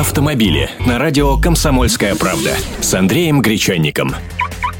автомобили 0.00 0.68
на 0.86 0.98
радио 0.98 1.38
«Комсомольская 1.38 2.14
правда» 2.16 2.50
с 2.80 2.92
Андреем 2.92 3.40
Гречанником. 3.40 4.14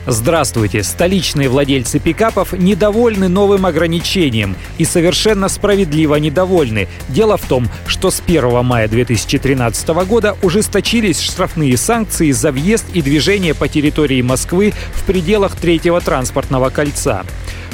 Здравствуйте! 0.07 0.83
Столичные 0.83 1.49
владельцы 1.49 1.99
пикапов 1.99 2.53
недовольны 2.53 3.27
новым 3.27 3.65
ограничением 3.65 4.57
и 4.77 4.85
совершенно 4.85 5.49
справедливо 5.49 6.17
недовольны. 6.17 6.87
Дело 7.09 7.39
в 7.39 7.47
том, 7.47 7.69
что 7.87 8.11
с 8.11 8.23
1 8.25 8.63
мая 8.65 8.89
2013 8.89 9.89
года 10.07 10.37
ужесточились 10.43 11.21
штрафные 11.21 11.77
санкции 11.79 12.31
за 12.31 12.53
въезд 12.53 12.85
и 12.93 13.01
движение 13.01 13.55
по 13.55 13.69
территории 13.69 14.21
Москвы 14.21 14.75
в 14.93 15.05
пределах 15.05 15.57
третьего 15.57 16.01
транспортного 16.01 16.69
кольца. 16.69 17.25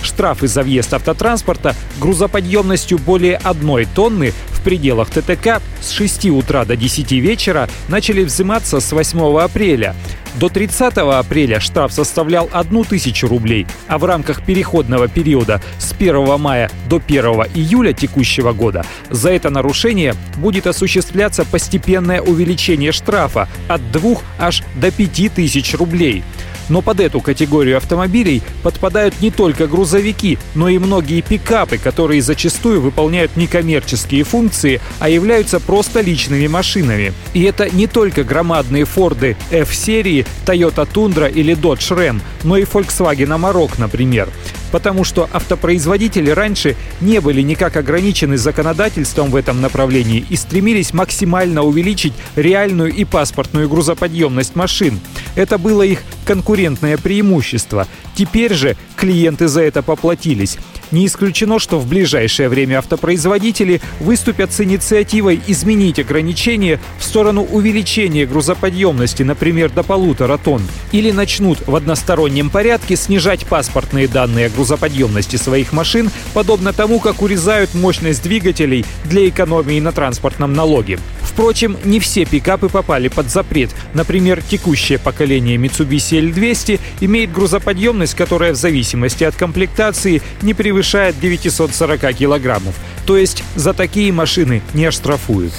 Штрафы 0.03 0.49
за 0.49 0.63
въезд 0.63 0.93
автотранспорта 0.95 1.75
грузоподъемностью 2.01 2.99
более 2.99 3.37
одной 3.37 3.87
тонны 3.87 4.33
в 4.51 4.63
пределах 4.63 5.11
ТТК 5.11 5.61
с 5.81 5.91
6 5.91 6.27
утра 6.27 6.65
до 6.65 6.77
10 6.77 7.13
вечера 7.13 7.69
начали 7.89 8.23
взиматься 8.23 8.81
с 8.81 8.93
8 8.93 9.39
апреля. 9.41 9.95
До 10.35 10.49
30 10.49 10.97
апреля 10.97 11.61
штраф 11.61 11.93
составлял 11.93 12.49
1000 12.53 13.27
рублей, 13.27 13.67
а 13.87 13.99
в 13.99 14.05
рамках 14.05 14.45
переходного 14.45 15.09
периода 15.09 15.61
с 15.79 15.93
1 15.93 16.41
мая 16.41 16.71
до 16.89 16.97
1 16.97 17.25
июля 17.55 17.93
текущего 17.93 18.53
года 18.53 18.85
за 19.11 19.31
это 19.31 19.51
нарушение 19.51 20.15
будет 20.37 20.67
осуществляться 20.67 21.45
постепенное 21.45 22.23
увеличение 22.23 22.93
штрафа 22.93 23.49
от 23.69 23.93
2 23.93 24.17
аж 24.39 24.63
до 24.77 24.91
5000 24.91 25.75
рублей. 25.75 26.23
Но 26.69 26.83
под 26.83 27.01
эту 27.01 27.21
категорию 27.21 27.77
автомобилей 27.77 28.43
подпадают 28.63 29.21
не 29.21 29.31
только 29.31 29.67
грузовики, 29.67 30.39
но 30.55 30.69
и 30.69 30.79
многие 30.79 31.21
пикапы, 31.21 31.79
которые 31.79 32.23
зачастую 32.23 32.81
выполняют 32.81 33.37
некоммерческие 33.37 34.25
функции, 34.25 34.81
а 34.99 35.09
являются 35.09 35.61
просто 35.61 36.01
личными 36.01 36.47
машинами. 36.47 37.13
И 37.35 37.43
это 37.43 37.69
не 37.71 37.87
только 37.87 38.25
громадные 38.25 38.85
Форды 38.85 39.37
F-серии, 39.51 40.27
Toyota 40.47 40.89
Tundra 40.91 41.31
или 41.31 41.55
Dodge 41.57 41.97
Ram, 41.97 42.21
но 42.45 42.57
и 42.57 42.65
Volkswagen 42.65 43.29
Amarok, 43.29 43.73
например 43.79 44.29
потому 44.73 45.05
что 45.05 45.29
автопроизводители 45.33 46.31
раньше 46.31 46.75
не 47.01 47.21
были 47.21 47.43
никак 47.43 47.77
ограничены 47.77 48.37
законодательством 48.39 49.31
в 49.31 49.37
этом 49.37 49.61
направлении 49.61 50.25
и 50.29 50.35
стремились 50.35 50.93
максимально 50.93 51.63
увеличить 51.63 52.15
реальную 52.35 52.93
и 52.93 53.05
паспортную 53.05 53.69
грузоподъемность 53.69 54.57
машин. 54.57 54.99
Это 55.37 55.59
было 55.59 55.83
их 55.83 56.03
конкурентное 56.25 56.97
преимущество. 56.99 57.87
Теперь 58.15 58.55
же 58.55 58.77
клиенты 58.97 59.49
за 59.49 59.63
это 59.63 59.83
поплатились. 59.83 60.59
Не 60.93 61.07
исключено, 61.07 61.59
что 61.59 61.79
в 61.79 61.89
ближайшее 61.89 62.51
время 62.51 62.79
автопроизводители 62.79 63.81
выступят 63.99 64.53
с 64.53 64.61
инициативой 64.61 65.41
изменить 65.47 65.99
ограничения 65.99 66.79
в 66.99 67.05
сторону 67.05 67.43
увеличения 67.43 68.27
грузоподъемности, 68.27 69.23
например, 69.23 69.71
до 69.71 69.83
полутора 69.83 70.37
тонн. 70.37 70.63
Или 70.93 71.11
начнут 71.11 71.67
в 71.67 71.75
одностороннем 71.75 72.51
порядке 72.51 72.97
снижать 72.97 73.47
паспортные 73.47 74.07
данные 74.07 74.47
о 74.47 74.51
грузоподъемности 74.51 75.37
своих 75.37 75.73
машин, 75.73 76.11
подобно 76.35 76.75
тому, 76.75 77.01
как 77.01 77.23
урезают 77.23 77.75
мощность 77.75 78.23
двигателей 78.23 78.85
для 79.05 79.29
экономии 79.29 79.81
на 79.81 79.93
транспортном 79.93 80.53
налоге. 80.53 80.99
Впрочем, 81.33 81.79
не 81.85 81.99
все 81.99 82.25
пикапы 82.25 82.69
попали 82.69 83.09
под 83.09 83.31
запрет. 83.31 83.71
Например, 83.95 84.43
текущее 84.43 84.99
поколение 84.99 85.57
Mitsubishi 85.57 86.21
L200 86.21 86.79
имеет 87.01 87.33
грузоподъемность, 87.33 88.15
которая 88.15 88.53
в 88.53 88.57
зависимости 88.57 89.25
от 89.25 89.35
комплектации 89.35 90.21
не 90.43 90.53
превышает 90.53 91.19
940 91.19 92.15
килограммов. 92.15 92.75
То 93.07 93.17
есть 93.17 93.43
за 93.55 93.73
такие 93.73 94.13
машины 94.13 94.63
не 94.75 94.85
оштрафуют. 94.85 95.53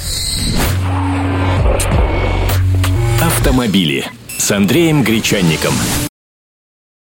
Автомобили 3.21 4.05
с 4.37 4.51
Андреем 4.51 5.03
Гречанником. 5.03 5.73